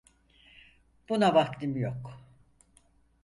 [1.09, 2.19] Buna vaktim yok.